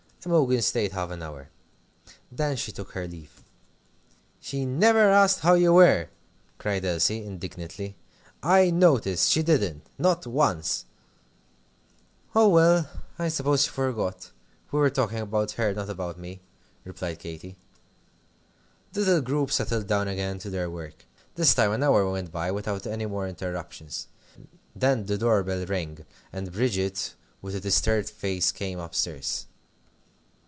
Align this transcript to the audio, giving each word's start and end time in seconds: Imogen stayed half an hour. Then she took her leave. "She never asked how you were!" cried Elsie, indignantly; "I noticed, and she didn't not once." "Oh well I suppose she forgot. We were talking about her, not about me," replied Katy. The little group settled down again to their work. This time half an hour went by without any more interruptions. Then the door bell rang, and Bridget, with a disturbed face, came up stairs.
Imogen 0.23 0.61
stayed 0.61 0.91
half 0.91 1.09
an 1.09 1.23
hour. 1.23 1.49
Then 2.31 2.55
she 2.55 2.71
took 2.71 2.91
her 2.91 3.07
leave. 3.07 3.41
"She 4.39 4.67
never 4.67 5.09
asked 5.09 5.39
how 5.39 5.55
you 5.55 5.73
were!" 5.73 6.09
cried 6.59 6.85
Elsie, 6.85 7.25
indignantly; 7.25 7.95
"I 8.43 8.69
noticed, 8.69 9.25
and 9.25 9.31
she 9.31 9.41
didn't 9.41 9.81
not 9.97 10.27
once." 10.27 10.85
"Oh 12.35 12.49
well 12.49 12.87
I 13.17 13.29
suppose 13.29 13.63
she 13.63 13.71
forgot. 13.71 14.31
We 14.71 14.77
were 14.77 14.91
talking 14.91 15.17
about 15.17 15.53
her, 15.53 15.73
not 15.73 15.89
about 15.89 16.19
me," 16.19 16.41
replied 16.83 17.17
Katy. 17.17 17.57
The 18.93 18.99
little 18.99 19.21
group 19.21 19.49
settled 19.51 19.87
down 19.87 20.07
again 20.07 20.37
to 20.37 20.51
their 20.51 20.69
work. 20.69 21.03
This 21.33 21.55
time 21.55 21.71
half 21.71 21.75
an 21.77 21.83
hour 21.83 22.07
went 22.11 22.31
by 22.31 22.51
without 22.51 22.85
any 22.85 23.07
more 23.07 23.27
interruptions. 23.27 24.05
Then 24.75 25.07
the 25.07 25.17
door 25.17 25.41
bell 25.41 25.65
rang, 25.65 26.05
and 26.31 26.51
Bridget, 26.51 27.15
with 27.41 27.55
a 27.55 27.59
disturbed 27.59 28.11
face, 28.11 28.51
came 28.51 28.77
up 28.77 28.93
stairs. 28.93 29.47